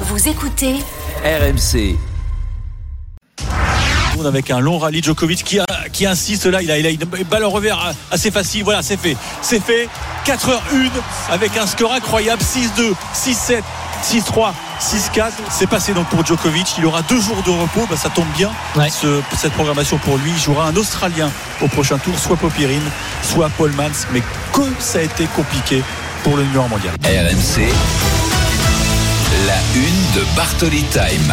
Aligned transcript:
Vous 0.00 0.28
écoutez 0.28 0.74
RMC. 1.24 1.96
avec 4.26 4.50
un 4.50 4.60
long 4.60 4.78
rallye 4.78 5.02
Djokovic 5.02 5.44
qui, 5.44 5.58
a- 5.60 5.64
qui 5.92 6.04
insiste 6.06 6.46
là. 6.46 6.60
Il 6.62 6.70
a, 6.70 6.78
il 6.78 6.86
a 6.86 6.90
une 6.90 7.04
balle 7.30 7.44
en 7.44 7.50
revers 7.50 7.94
assez 8.10 8.30
facile. 8.30 8.64
Voilà 8.64 8.82
c'est 8.82 8.96
fait. 8.96 9.16
C'est 9.42 9.62
fait. 9.62 9.88
4h01 10.26 10.90
avec 11.30 11.56
un 11.56 11.66
score 11.66 11.92
incroyable. 11.92 12.42
6-2 12.42 12.92
6-7 13.14 13.62
6-3 14.02 14.52
6-4 14.80 15.30
c'est 15.50 15.66
passé 15.68 15.92
donc 15.94 16.06
pour 16.08 16.24
Djokovic. 16.26 16.76
Il 16.78 16.86
aura 16.86 17.02
deux 17.02 17.20
jours 17.20 17.42
de 17.44 17.50
repos. 17.50 17.86
Bah, 17.88 17.96
ça 17.96 18.08
tombe 18.10 18.26
bien. 18.36 18.50
Ouais. 18.74 18.88
ce- 18.90 19.20
cette 19.36 19.52
programmation 19.52 19.98
pour 19.98 20.16
lui. 20.18 20.30
Il 20.34 20.38
jouera 20.40 20.66
un 20.66 20.76
Australien 20.76 21.30
au 21.62 21.68
prochain 21.68 21.98
tour 21.98 22.18
soit 22.18 22.36
Popirine 22.36 22.82
soit 23.22 23.50
Paul 23.56 23.70
Mans. 23.72 23.90
Mais 24.12 24.22
que 24.52 24.62
ça 24.80 24.98
a 24.98 25.02
été 25.02 25.26
compliqué 25.36 25.82
pour 26.24 26.36
le 26.36 26.42
numéro 26.44 26.66
mondial. 26.68 26.94
RMC. 27.04 27.68
La 29.46 29.54
une 29.76 30.20
de 30.20 30.36
Bartoli 30.36 30.82
Time. 30.90 31.32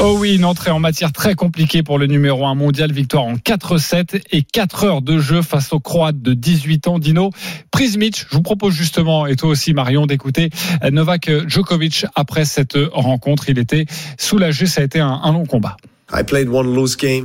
Oh 0.00 0.16
oui, 0.18 0.36
une 0.36 0.46
entrée 0.46 0.70
en 0.70 0.78
matière 0.78 1.12
très 1.12 1.34
compliquée 1.34 1.82
pour 1.82 1.98
le 1.98 2.06
numéro 2.06 2.46
1 2.46 2.54
mondial. 2.54 2.90
Victoire 2.90 3.24
en 3.24 3.34
4-7 3.34 4.22
et 4.30 4.42
4 4.42 4.84
heures 4.84 5.02
de 5.02 5.18
jeu 5.18 5.42
face 5.42 5.74
au 5.74 5.80
Croate 5.80 6.22
de 6.22 6.32
18 6.32 6.88
ans, 6.88 6.98
Dino 6.98 7.30
Prizmic. 7.70 8.24
Je 8.30 8.34
vous 8.34 8.40
propose 8.40 8.72
justement, 8.72 9.26
et 9.26 9.36
toi 9.36 9.50
aussi 9.50 9.74
Marion, 9.74 10.06
d'écouter 10.06 10.48
Novak 10.90 11.30
Djokovic 11.46 12.06
après 12.14 12.46
cette 12.46 12.78
rencontre. 12.92 13.50
Il 13.50 13.58
était 13.58 13.84
soulagé, 14.18 14.64
ça 14.64 14.80
a 14.80 14.84
été 14.84 15.00
un 15.00 15.30
long 15.30 15.44
combat. 15.44 15.76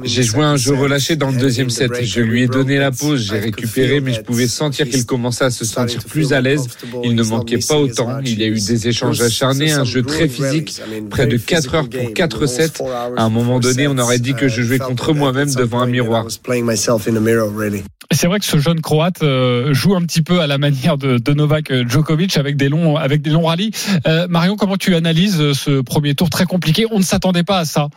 J'ai 0.03 0.23
joué 0.23 0.43
un 0.43 0.57
jeu 0.57 0.75
relâché 0.75 1.15
dans 1.15 1.31
le 1.31 1.37
deuxième 1.37 1.69
set. 1.69 1.91
Je 2.03 2.19
lui 2.19 2.43
ai 2.43 2.47
donné 2.47 2.77
la 2.77 2.91
pause, 2.91 3.29
j'ai 3.29 3.39
récupéré, 3.39 4.01
mais 4.01 4.11
je 4.11 4.21
pouvais 4.21 4.47
sentir 4.47 4.89
qu'il 4.89 5.05
commençait 5.05 5.45
à 5.45 5.51
se 5.51 5.63
sentir 5.63 6.03
plus 6.03 6.33
à 6.33 6.41
l'aise. 6.41 6.67
Il 7.03 7.15
ne 7.15 7.23
manquait 7.23 7.59
pas 7.65 7.77
autant. 7.77 8.19
Il 8.25 8.39
y 8.39 8.43
a 8.43 8.47
eu 8.47 8.59
des 8.59 8.87
échanges 8.87 9.21
acharnés, 9.21 9.71
un 9.71 9.85
jeu 9.85 10.03
très 10.03 10.27
physique, 10.27 10.81
près 11.09 11.27
de 11.27 11.37
4 11.37 11.75
heures 11.75 11.89
pour 11.89 12.13
4 12.13 12.45
sets. 12.45 12.83
À 13.15 13.23
un 13.23 13.29
moment 13.29 13.59
donné, 13.59 13.87
on 13.87 13.97
aurait 13.97 14.19
dit 14.19 14.33
que 14.33 14.49
je 14.49 14.61
jouais 14.61 14.79
contre 14.79 15.13
moi-même 15.13 15.53
devant 15.53 15.79
un 15.79 15.87
miroir. 15.87 16.27
C'est 18.11 18.27
vrai 18.27 18.39
que 18.39 18.45
ce 18.45 18.57
jeune 18.59 18.81
Croate 18.81 19.23
euh, 19.23 19.73
joue 19.73 19.95
un 19.95 20.01
petit 20.01 20.21
peu 20.21 20.41
à 20.41 20.47
la 20.47 20.57
manière 20.57 20.97
de, 20.97 21.17
de 21.17 21.33
Novak 21.33 21.71
Djokovic 21.87 22.35
avec 22.37 22.57
des 22.57 22.67
longs, 22.67 22.97
avec 22.97 23.21
des 23.21 23.29
longs 23.29 23.45
rallyes. 23.45 23.71
Euh, 24.07 24.27
Marion, 24.27 24.57
comment 24.57 24.75
tu 24.75 24.93
analyses 24.93 25.53
ce 25.53 25.81
premier 25.81 26.13
tour 26.13 26.29
très 26.29 26.45
compliqué? 26.45 26.85
On 26.91 26.99
ne 26.99 27.03
s'attendait 27.03 27.43
pas 27.43 27.59
à 27.59 27.65
ça. 27.65 27.87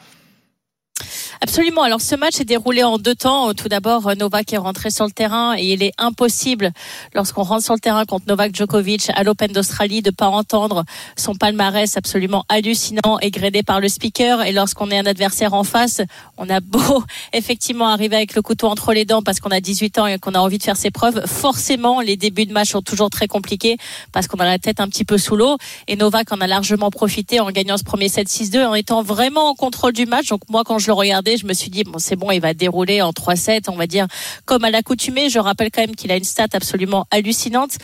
Absolument. 1.42 1.82
Alors 1.82 2.00
ce 2.00 2.14
match 2.14 2.34
s'est 2.34 2.44
déroulé 2.44 2.82
en 2.82 2.98
deux 2.98 3.14
temps. 3.14 3.52
Tout 3.52 3.68
d'abord, 3.68 4.10
Novak 4.16 4.52
est 4.52 4.58
rentré 4.58 4.90
sur 4.90 5.04
le 5.04 5.10
terrain 5.10 5.54
et 5.56 5.72
il 5.72 5.82
est 5.82 5.92
impossible, 5.98 6.72
lorsqu'on 7.14 7.42
rentre 7.42 7.62
sur 7.62 7.74
le 7.74 7.80
terrain 7.80 8.04
contre 8.04 8.26
Novak 8.26 8.54
Djokovic 8.54 9.10
à 9.14 9.22
l'Open 9.22 9.52
d'Australie, 9.52 10.00
de 10.00 10.10
pas 10.10 10.28
entendre 10.28 10.84
son 11.16 11.34
palmarès 11.34 11.96
absolument 11.96 12.44
hallucinant 12.48 13.18
égrené 13.20 13.62
par 13.62 13.80
le 13.80 13.88
speaker. 13.88 14.42
Et 14.42 14.52
lorsqu'on 14.52 14.90
est 14.90 14.98
un 14.98 15.06
adversaire 15.06 15.52
en 15.52 15.64
face, 15.64 16.00
on 16.38 16.48
a 16.48 16.60
beau 16.60 17.04
effectivement 17.32 17.88
arriver 17.88 18.16
avec 18.16 18.34
le 18.34 18.42
couteau 18.42 18.68
entre 18.68 18.94
les 18.94 19.04
dents 19.04 19.22
parce 19.22 19.40
qu'on 19.40 19.50
a 19.50 19.60
18 19.60 19.98
ans 19.98 20.06
et 20.06 20.18
qu'on 20.18 20.34
a 20.34 20.38
envie 20.38 20.58
de 20.58 20.62
faire 20.62 20.76
ses 20.76 20.90
preuves. 20.90 21.26
Forcément, 21.26 22.00
les 22.00 22.16
débuts 22.16 22.46
de 22.46 22.52
match 22.52 22.70
sont 22.70 22.82
toujours 22.82 23.10
très 23.10 23.28
compliqués 23.28 23.76
parce 24.12 24.26
qu'on 24.26 24.38
a 24.38 24.46
la 24.46 24.58
tête 24.58 24.80
un 24.80 24.88
petit 24.88 25.04
peu 25.04 25.18
sous 25.18 25.36
l'eau. 25.36 25.58
Et 25.86 25.96
Novak 25.96 26.32
en 26.32 26.40
a 26.40 26.46
largement 26.46 26.90
profité 26.90 27.40
en 27.40 27.50
gagnant 27.50 27.76
ce 27.76 27.84
premier 27.84 28.08
7-6-2 28.08 28.66
en 28.66 28.74
étant 28.74 29.02
vraiment 29.02 29.50
en 29.50 29.54
contrôle 29.54 29.92
du 29.92 30.06
match. 30.06 30.28
Donc 30.28 30.40
moi, 30.48 30.62
quand 30.64 30.78
je 30.78 30.86
le 30.86 30.94
je 31.34 31.46
me 31.46 31.52
suis 31.52 31.70
dit 31.70 31.84
bon, 31.84 31.98
c'est 31.98 32.16
bon, 32.16 32.30
il 32.30 32.40
va 32.40 32.54
dérouler 32.54 33.02
en 33.02 33.10
3-7, 33.10 33.64
on 33.68 33.76
va 33.76 33.86
dire 33.86 34.06
comme 34.44 34.64
à 34.64 34.70
l'accoutumée. 34.70 35.28
Je 35.28 35.38
rappelle 35.38 35.70
quand 35.70 35.80
même 35.80 35.96
qu'il 35.96 36.12
a 36.12 36.16
une 36.16 36.24
stat 36.24 36.46
absolument 36.52 37.06
hallucinante. 37.10 37.78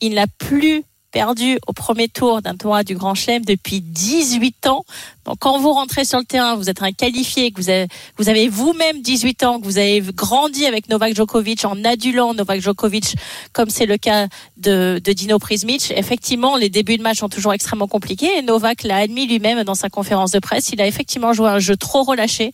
Il 0.00 0.14
n'a 0.14 0.26
plus 0.26 0.84
perdu 1.12 1.58
au 1.68 1.72
premier 1.72 2.08
tour 2.08 2.42
d'un 2.42 2.56
tournoi 2.56 2.82
du 2.82 2.96
Grand 2.96 3.14
Chelem 3.14 3.44
depuis 3.44 3.80
18 3.80 4.66
ans. 4.66 4.84
Donc 5.24 5.36
quand 5.38 5.58
vous 5.60 5.72
rentrez 5.72 6.04
sur 6.04 6.18
le 6.18 6.24
terrain, 6.24 6.56
vous 6.56 6.68
êtes 6.70 6.82
un 6.82 6.90
qualifié, 6.90 7.52
que 7.52 7.60
vous 7.60 7.68
avez, 7.68 7.86
vous 8.16 8.28
avez 8.28 8.48
vous-même 8.48 9.02
18 9.02 9.44
ans, 9.44 9.60
que 9.60 9.64
vous 9.64 9.78
avez 9.78 10.00
grandi 10.00 10.66
avec 10.66 10.88
Novak 10.88 11.14
Djokovic 11.14 11.64
en 11.64 11.84
adulant 11.84 12.34
Novak 12.34 12.60
Djokovic, 12.60 13.14
comme 13.52 13.70
c'est 13.70 13.86
le 13.86 13.98
cas 13.98 14.26
de, 14.56 15.00
de 15.04 15.12
Dino 15.12 15.38
Prizmic. 15.38 15.92
Effectivement, 15.94 16.56
les 16.56 16.70
débuts 16.70 16.96
de 16.96 17.02
match 17.02 17.18
sont 17.18 17.28
toujours 17.28 17.52
extrêmement 17.52 17.88
compliqués 17.88 18.38
et 18.38 18.42
Novak 18.42 18.82
l'a 18.82 18.96
admis 18.96 19.26
lui-même 19.26 19.62
dans 19.64 19.74
sa 19.74 19.90
conférence 19.90 20.32
de 20.32 20.38
presse. 20.38 20.70
Il 20.72 20.80
a 20.80 20.86
effectivement 20.86 21.34
joué 21.34 21.48
un 21.48 21.58
jeu 21.58 21.76
trop 21.76 22.02
relâché. 22.02 22.52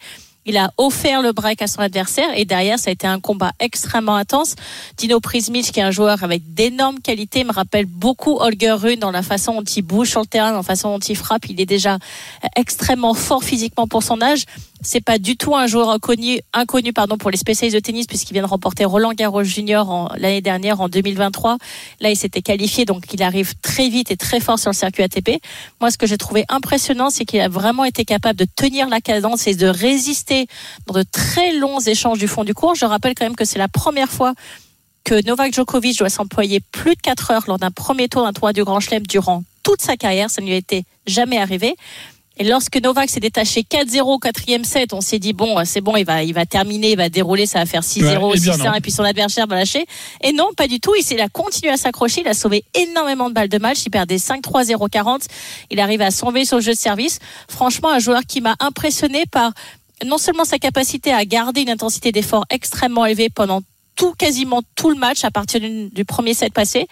Il 0.48 0.56
a 0.56 0.72
offert 0.78 1.20
le 1.20 1.32
break 1.32 1.60
à 1.60 1.66
son 1.66 1.80
adversaire 1.80 2.30
et 2.34 2.46
derrière, 2.46 2.78
ça 2.78 2.88
a 2.88 2.92
été 2.94 3.06
un 3.06 3.20
combat 3.20 3.52
extrêmement 3.60 4.16
intense. 4.16 4.54
Dino 4.96 5.20
Prizmic, 5.20 5.70
qui 5.70 5.78
est 5.78 5.82
un 5.82 5.90
joueur 5.90 6.24
avec 6.24 6.54
d'énormes 6.54 7.00
qualités, 7.00 7.44
me 7.44 7.52
rappelle 7.52 7.84
beaucoup 7.84 8.38
Holger 8.40 8.72
Rune 8.72 8.98
dans 8.98 9.10
la 9.10 9.22
façon 9.22 9.56
dont 9.56 9.62
il 9.62 9.82
bouge 9.82 10.08
sur 10.08 10.20
le 10.20 10.26
terrain, 10.26 10.52
dans 10.52 10.56
la 10.56 10.62
façon 10.62 10.88
dont 10.88 11.04
il 11.06 11.16
frappe. 11.16 11.50
Il 11.50 11.60
est 11.60 11.66
déjà 11.66 11.98
extrêmement 12.56 13.12
fort 13.12 13.44
physiquement 13.44 13.86
pour 13.86 14.02
son 14.02 14.22
âge. 14.22 14.46
C'est 14.80 15.00
pas 15.00 15.18
du 15.18 15.36
tout 15.36 15.56
un 15.56 15.66
joueur 15.66 15.90
inconnu, 15.90 16.38
inconnu 16.52 16.92
pardon, 16.92 17.18
pour 17.18 17.30
les 17.30 17.36
spécialistes 17.36 17.74
de 17.74 17.80
tennis 17.80 18.06
puisqu'il 18.06 18.34
vient 18.34 18.42
de 18.42 18.48
remporter 18.48 18.84
Roland 18.84 19.12
Garros 19.12 19.42
Junior 19.42 20.14
l'année 20.16 20.40
dernière 20.40 20.80
en 20.80 20.88
2023. 20.88 21.58
Là, 22.00 22.10
il 22.10 22.16
s'était 22.16 22.42
qualifié, 22.42 22.84
donc 22.84 23.12
il 23.12 23.22
arrive 23.22 23.54
très 23.60 23.88
vite 23.88 24.10
et 24.10 24.16
très 24.16 24.38
fort 24.38 24.58
sur 24.58 24.70
le 24.70 24.76
circuit 24.76 25.02
ATP. 25.02 25.42
Moi, 25.80 25.90
ce 25.90 25.98
que 25.98 26.06
j'ai 26.06 26.16
trouvé 26.16 26.44
impressionnant, 26.48 27.10
c'est 27.10 27.24
qu'il 27.24 27.40
a 27.40 27.48
vraiment 27.48 27.84
été 27.84 28.04
capable 28.04 28.38
de 28.38 28.44
tenir 28.44 28.88
la 28.88 29.00
cadence 29.00 29.48
et 29.48 29.54
de 29.54 29.66
résister 29.66 30.46
dans 30.86 30.94
de 30.94 31.02
très 31.02 31.54
longs 31.54 31.80
échanges 31.80 32.18
du 32.18 32.28
fond 32.28 32.44
du 32.44 32.54
cours. 32.54 32.74
Je 32.76 32.84
rappelle 32.84 33.14
quand 33.14 33.24
même 33.24 33.36
que 33.36 33.44
c'est 33.44 33.58
la 33.58 33.68
première 33.68 34.10
fois 34.10 34.34
que 35.04 35.24
Novak 35.26 35.54
Djokovic 35.54 35.98
doit 35.98 36.10
s'employer 36.10 36.60
plus 36.60 36.94
de 36.94 37.00
4 37.00 37.30
heures 37.30 37.44
lors 37.48 37.58
d'un 37.58 37.70
premier 37.70 38.08
tour 38.08 38.22
d'un 38.24 38.32
tournoi 38.32 38.52
du 38.52 38.62
Grand 38.62 38.78
Chelem 38.78 39.06
durant 39.06 39.42
toute 39.62 39.80
sa 39.80 39.96
carrière. 39.96 40.30
Ça 40.30 40.40
ne 40.40 40.46
lui 40.46 40.54
était 40.54 40.84
jamais 41.06 41.38
arrivé. 41.38 41.76
Et 42.40 42.44
lorsque 42.44 42.76
Novak 42.76 43.10
s'est 43.10 43.18
détaché 43.20 43.62
4-0 43.62 44.00
au 44.02 44.18
quatrième 44.18 44.64
set, 44.64 44.92
on 44.92 45.00
s'est 45.00 45.18
dit 45.18 45.32
bon, 45.32 45.56
c'est 45.64 45.80
bon, 45.80 45.96
il 45.96 46.04
va, 46.04 46.22
il 46.22 46.32
va 46.32 46.46
terminer, 46.46 46.92
il 46.92 46.96
va 46.96 47.08
dérouler, 47.08 47.46
ça 47.46 47.58
va 47.58 47.66
faire 47.66 47.82
6-0, 47.82 48.02
Ouais, 48.04 48.32
eh 48.36 48.40
bien 48.40 48.54
6-1, 48.54 48.64
non. 48.64 48.74
et 48.74 48.80
puis 48.80 48.92
son 48.92 49.02
adversaire 49.02 49.46
va 49.48 49.56
lâcher. 49.56 49.86
Et 50.22 50.32
non, 50.32 50.50
pas 50.56 50.68
du 50.68 50.78
tout. 50.78 50.94
Il, 50.96 51.02
s'est- 51.02 51.16
il 51.16 51.20
a 51.20 51.28
continué 51.28 51.72
à 51.72 51.76
s'accrocher, 51.76 52.20
il 52.20 52.28
a 52.28 52.34
sauvé 52.34 52.64
énormément 52.74 53.28
de 53.28 53.34
balles 53.34 53.48
de 53.48 53.58
match. 53.58 53.78
Il 53.86 53.90
perdait 53.90 54.16
5-3, 54.18 54.66
0-40. 54.66 55.26
Il 55.70 55.80
arrive 55.80 56.00
à 56.00 56.10
sauver 56.12 56.44
sur 56.44 56.58
le 56.58 56.62
jeu 56.62 56.72
de 56.72 56.78
service. 56.78 57.18
Franchement, 57.48 57.90
un 57.90 57.98
joueur 57.98 58.22
qui 58.26 58.40
m'a 58.40 58.54
impressionné 58.60 59.24
par 59.26 59.52
non 60.06 60.18
seulement 60.18 60.44
sa 60.44 60.58
capacité 60.60 61.12
à 61.12 61.24
garder 61.24 61.62
une 61.62 61.70
intensité 61.70 62.12
d'effort 62.12 62.44
extrêmement 62.50 63.04
élevée 63.04 63.30
pendant 63.30 63.62
tout, 63.96 64.12
quasiment 64.16 64.62
tout 64.76 64.90
le 64.90 64.96
match 64.96 65.24
à 65.24 65.32
partir 65.32 65.60
du 65.60 66.04
premier 66.04 66.34
set 66.34 66.52
passé. 66.52 66.86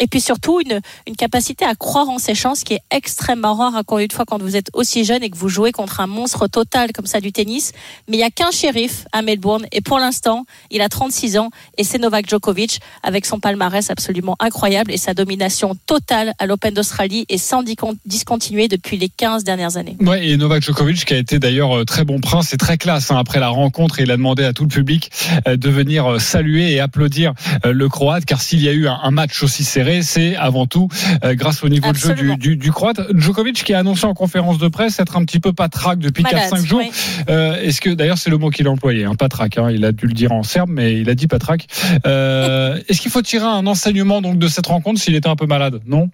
Et 0.00 0.06
puis 0.06 0.20
surtout, 0.20 0.60
une, 0.60 0.80
capacité 1.16 1.66
à 1.66 1.74
croire 1.74 2.08
en 2.08 2.18
ses 2.18 2.34
chances 2.34 2.64
qui 2.64 2.74
est 2.74 2.80
extrêmement 2.90 3.54
rare, 3.54 3.74
encore 3.74 3.98
une 3.98 4.10
fois, 4.10 4.24
quand 4.24 4.40
vous 4.40 4.56
êtes 4.56 4.70
aussi 4.72 5.04
jeune 5.04 5.22
et 5.22 5.28
que 5.28 5.36
vous 5.36 5.50
jouez 5.50 5.70
contre 5.70 6.00
un 6.00 6.06
monstre 6.06 6.46
total 6.46 6.92
comme 6.92 7.04
ça 7.04 7.20
du 7.20 7.30
tennis. 7.30 7.72
Mais 8.08 8.16
il 8.16 8.20
y 8.20 8.24
a 8.24 8.30
qu'un 8.30 8.50
shérif 8.50 9.04
à 9.12 9.20
Melbourne. 9.20 9.66
Et 9.70 9.82
pour 9.82 9.98
l'instant, 9.98 10.46
il 10.70 10.80
a 10.80 10.88
36 10.88 11.36
ans 11.36 11.50
et 11.76 11.84
c'est 11.84 11.98
Novak 11.98 12.28
Djokovic 12.28 12.80
avec 13.02 13.26
son 13.26 13.38
palmarès 13.38 13.90
absolument 13.90 14.36
incroyable 14.40 14.92
et 14.92 14.96
sa 14.96 15.12
domination 15.12 15.76
totale 15.86 16.32
à 16.38 16.46
l'Open 16.46 16.72
d'Australie 16.72 17.26
et 17.28 17.36
sans 17.36 17.62
discon- 17.62 17.96
discontinuer 18.06 18.68
depuis 18.68 18.96
les 18.96 19.10
15 19.10 19.44
dernières 19.44 19.76
années. 19.76 19.96
Ouais, 20.00 20.26
et 20.26 20.36
Novak 20.38 20.62
Djokovic 20.62 21.04
qui 21.04 21.12
a 21.12 21.18
été 21.18 21.38
d'ailleurs 21.38 21.80
euh, 21.80 21.84
très 21.84 22.04
bon 22.04 22.20
prince 22.20 22.54
et 22.54 22.56
très 22.56 22.78
classe 22.78 23.10
hein, 23.10 23.18
après 23.18 23.40
la 23.40 23.48
rencontre 23.48 24.00
et 24.00 24.04
il 24.04 24.10
a 24.10 24.16
demandé 24.16 24.44
à 24.44 24.54
tout 24.54 24.62
le 24.62 24.70
public 24.70 25.10
euh, 25.46 25.56
de 25.56 25.68
venir 25.68 26.12
euh, 26.12 26.18
saluer 26.18 26.72
et 26.72 26.80
applaudir 26.80 27.34
le 27.64 27.88
Croate 27.88 28.24
car 28.24 28.40
s'il 28.40 28.62
y 28.62 28.68
a 28.68 28.72
eu 28.72 28.86
un 28.88 29.10
match 29.10 29.42
aussi 29.42 29.64
serré, 29.64 29.89
c'est 30.02 30.36
avant 30.36 30.66
tout 30.66 30.88
euh, 31.24 31.34
grâce 31.34 31.62
au 31.64 31.68
niveau 31.68 31.90
de 31.92 31.96
jeu 31.96 32.14
du, 32.14 32.36
du, 32.36 32.56
du 32.56 32.72
Croate. 32.72 33.00
Djokovic 33.14 33.62
qui 33.64 33.74
a 33.74 33.78
annoncé 33.80 34.04
en 34.06 34.14
conférence 34.14 34.58
de 34.58 34.68
presse 34.68 34.98
être 35.00 35.16
un 35.16 35.24
petit 35.24 35.40
peu 35.40 35.52
patraque 35.52 35.98
depuis 35.98 36.22
Malade, 36.22 36.50
4-5 36.52 36.64
jours. 36.64 36.80
oui. 36.80 36.90
Euh, 37.28 37.60
Est-ce 37.62 37.80
que 37.80 37.90
d'ailleurs 37.90 38.18
c'est 38.18 38.30
le 38.30 38.38
mot 38.38 38.50
qu'il 38.50 38.66
a 38.66 38.70
employé, 38.70 39.04
hein, 39.04 39.14
patraque. 39.14 39.58
Hein, 39.58 39.70
il 39.70 39.84
a 39.84 39.92
dû 39.92 40.06
le 40.06 40.12
dire 40.12 40.32
en 40.32 40.42
serbe, 40.42 40.70
mais 40.70 40.98
il 41.00 41.10
a 41.10 41.14
dit 41.14 41.26
patraque. 41.26 41.66
Euh, 42.06 42.78
Est-ce 42.88 43.00
qu'il 43.00 43.10
faut 43.10 43.22
tirer 43.22 43.46
un 43.46 43.66
enseignement 43.66 44.20
donc 44.22 44.38
de 44.38 44.48
cette 44.48 44.66
rencontre 44.66 45.00
s'il 45.00 45.14
était 45.14 45.28
un 45.28 45.36
peu 45.36 45.46
malade? 45.46 45.80
Non? 45.86 46.10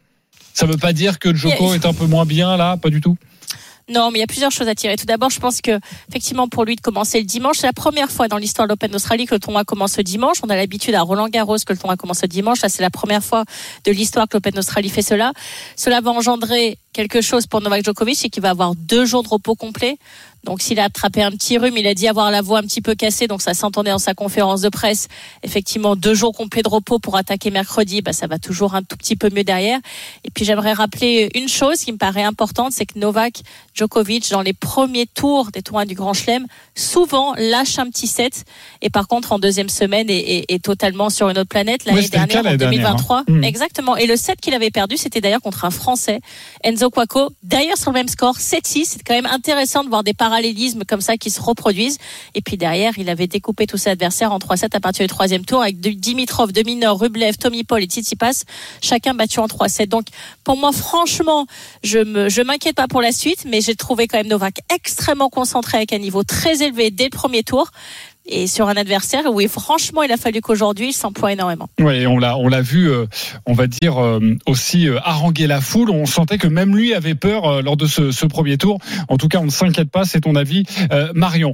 Ça 0.55 0.65
veut 0.67 0.79
pas 0.79 0.93
dire 0.95 1.19
que 1.19 1.35
Djoko 1.35 1.75
est 1.75 1.85
un 1.85 1.93
peu 1.93 2.07
moins 2.07 2.25
bien 2.25 2.57
là, 2.57 2.77
pas 2.79 2.89
du 2.89 3.01
tout? 3.03 3.17
Non, 3.89 4.11
mais 4.11 4.19
il 4.19 4.21
y 4.21 4.25
a 4.25 4.27
plusieurs 4.27 4.51
choses 4.51 4.67
à 4.67 4.75
tirer. 4.75 4.97
Tout 4.97 5.07
d'abord, 5.07 5.31
je 5.31 5.39
pense 5.39 5.61
que 5.61 5.79
effectivement 6.09 6.49
pour 6.49 6.65
lui 6.65 6.75
de 6.75 6.81
commencer 6.81 7.21
le 7.21 7.25
dimanche, 7.25 7.59
c'est 7.59 7.69
la 7.69 7.73
première 7.73 8.11
fois 8.11 8.27
dans 8.27 8.37
l'histoire 8.37 8.67
de 8.67 8.73
l'Open 8.73 8.91
d'Australie 8.91 9.27
que 9.27 9.35
le 9.35 9.39
tournoi 9.39 9.65
commence 9.65 9.97
le 9.97 10.03
dimanche. 10.03 10.39
On 10.43 10.51
a 10.51 10.57
l'habitude 10.57 10.95
à 10.97 11.03
Roland 11.03 11.29
Garros 11.29 11.57
que 11.65 11.73
le 11.73 11.79
tournoi 11.79 11.97
commence 11.97 12.23
le 12.23 12.29
dimanche. 12.29 12.63
Là, 12.63 12.69
c'est 12.69 12.83
la 12.83 12.91
première 12.91 13.23
fois 13.23 13.45
de 13.85 13.93
l'histoire 13.93 14.27
que 14.27 14.37
l'Open 14.37 14.55
d'Australie 14.55 14.89
fait 14.89 15.03
cela. 15.03 15.33
Cela 15.77 16.01
va 16.01 16.11
engendrer 16.11 16.79
quelque 16.97 17.21
chose 17.21 17.47
pour 17.47 17.61
Novak 17.61 17.85
Djokovic, 17.85 18.17
c'est 18.17 18.31
qu'il 18.31 18.43
va 18.43 18.51
avoir 18.51 18.75
deux 18.75 19.05
jours 19.05 19.23
de 19.23 19.29
repos 19.29 19.55
complet. 19.55 19.99
Donc 20.45 20.63
s'il 20.63 20.79
a 20.79 20.85
attrapé 20.85 21.23
un 21.25 21.33
petit 21.33 21.59
rhume, 21.59 21.77
il 21.77 21.87
a 21.89 21.95
dit 21.95 22.07
avoir 22.07 22.31
la 22.31 22.41
voix 22.41 22.61
un 22.61 22.63
petit 22.63 22.81
peu 22.81 22.95
cassée, 22.95 23.27
donc 23.27 23.43
ça 23.43 23.53
s'entendait 23.53 23.91
dans 23.91 23.99
sa 23.99 24.15
conférence 24.15 24.61
de 24.61 24.69
presse. 24.69 25.09
Effectivement, 25.43 25.97
deux 25.97 26.15
jours 26.15 26.33
complets 26.33 26.63
de 26.63 26.69
repos 26.69 27.01
pour 27.01 27.17
attaquer 27.17 27.51
mercredi, 27.51 28.01
bah, 28.01 28.13
ça 28.13 28.29
va 28.29 28.39
toujours 28.39 28.75
un 28.77 28.83
tout 28.83 28.97
petit 28.97 29.17
peu 29.17 29.29
mieux 29.35 29.43
derrière. 29.43 29.81
Et 30.25 30.31
puis 30.31 30.45
j'aimerais 30.45 30.73
rappeler 30.73 31.31
une 31.35 31.49
chose 31.49 31.81
qui 31.81 31.91
me 31.93 31.99
paraît 31.99 32.23
importante, 32.23 32.73
c'est 32.73 32.87
que 32.87 32.97
Novak 32.99 33.41
Djokovic, 33.75 34.31
dans 34.31 34.43
les 34.43 34.53
premiers 34.53 35.07
tours 35.07 35.51
des 35.51 35.63
tournois 35.63 35.85
du 35.85 35.97
Grand 35.97 36.15
Chelem, 36.15 36.47
souvent 36.77 37.35
lâche 37.37 37.79
un 37.81 37.91
petit 37.91 38.07
set. 38.07 38.45
Et 38.83 38.89
par 38.91 39.09
contre, 39.09 39.33
en 39.33 39.41
deuxième 39.41 39.69
semaine, 39.69 40.09
est, 40.09 40.17
est- 40.19 40.45
est 40.49 40.63
totalement 40.65 41.11
sur 41.11 41.29
une 41.29 41.39
autre 41.39 41.49
planète. 41.49 41.85
L'année 41.87 41.99
dernière, 42.09 42.41
en 42.41 42.43
l'année 42.45 42.57
dernière, 42.59 42.81
2023. 42.95 43.19
hein. 43.19 43.25
Mm. 43.29 43.45
Exactement. 43.45 43.97
Et 43.97 44.07
le 44.07 44.15
set 44.17 44.41
qu'il 44.41 44.55
avait 44.55 44.71
perdu, 44.71 44.97
c'était 44.97 45.21
d'ailleurs 45.21 45.41
contre 45.43 45.65
un 45.65 45.71
Français, 45.71 46.21
Enzo 46.63 46.86
Kwako. 46.91 47.31
D'ailleurs, 47.43 47.77
sur 47.77 47.91
le 47.91 47.95
même 47.95 48.09
score, 48.09 48.39
7-6. 48.39 48.85
C'est 48.85 49.03
quand 49.03 49.15
même 49.15 49.27
intéressant 49.27 49.85
de 49.85 49.89
voir 49.89 50.05
des 50.05 50.15
parallélismes 50.15 50.85
comme 50.85 51.01
ça 51.01 51.17
qui 51.17 51.31
se 51.31 51.41
reproduisent. 51.41 51.99
Et 52.35 52.43
puis 52.43 52.57
derrière, 52.57 52.99
il 52.99 53.09
avait 53.09 53.27
découpé 53.27 53.67
tous 53.67 53.77
ses 53.77 53.91
adversaires 53.91 54.33
en 54.33 54.39
3-7 54.39 54.77
à 54.77 54.81
partir 54.81 55.05
du 55.05 55.09
troisième 55.09 55.45
tour 55.45 55.63
avec 55.63 55.81
Dimitrov, 55.81 56.53
Dominor, 56.53 56.99
Rublev, 56.99 57.37
Tommy 57.37 57.65
Paul 57.65 57.83
et 57.83 57.87
Tsitsipas, 57.87 58.45
chacun 58.81 59.15
battu 59.15 59.41
en 59.41 59.47
3-7. 59.47 59.87
Donc, 59.89 60.07
pour 60.45 60.57
moi, 60.57 60.73
franchement, 60.73 61.47
je 61.83 61.99
me, 61.99 62.29
je 62.29 62.43
m'inquiète 62.43 62.77
pas 62.77 62.89
pour 62.89 63.03
la 63.03 63.13
suite, 63.13 63.45
mais 63.47 63.61
j'ai 63.61 63.75
trouvé 63.75 64.09
quand 64.09 64.19
même 64.19 64.29
Novak 64.29 64.61
extrêmement 64.75 65.31
concentré 65.31 65.79
avec 65.79 65.93
un 65.93 65.99
niveau 65.99 66.25
très 66.25 66.63
élevé 66.63 66.91
dès 66.91 67.05
le 67.05 67.11
premier 67.11 67.43
tour 67.43 67.71
et 68.29 68.47
sur 68.47 68.69
un 68.69 68.77
adversaire 68.77 69.23
où 69.33 69.41
franchement 69.49 70.03
il 70.03 70.13
a 70.13 70.17
fallu 70.17 70.41
qu'aujourd'hui 70.41 70.89
il 70.89 70.93
s'emploie 70.93 71.33
énormément. 71.33 71.69
Oui, 71.79 72.07
on 72.07 72.19
l'a 72.19 72.37
on 72.37 72.49
l'a 72.49 72.63
vu, 72.63 72.91
euh, 72.91 73.07
on 73.47 73.53
va 73.53 73.67
dire 73.67 74.03
euh, 74.03 74.37
aussi 74.47 74.89
euh, 74.89 74.99
haranguer 75.03 75.47
la 75.47 75.61
foule. 75.61 75.91
On 75.91 76.07
sentait 76.07 76.39
que 76.39 76.47
même 76.47 76.77
lui 76.77 76.95
avait 76.95 77.15
peur 77.15 77.63
lors 77.63 77.77
de 77.77 77.87
ce, 77.87 78.11
ce, 78.11 78.27
premier 78.27 78.59
tour. 78.59 78.79
En 79.09 79.17
tout 79.17 79.29
cas, 79.29 79.39
on 79.39 79.45
ne 79.45 79.51
s'inquiète 79.51 79.91
pas. 79.91 80.05
C'est 80.05 80.23
ton 80.23 80.35
avis, 80.35 80.65
Marion. 81.15 81.53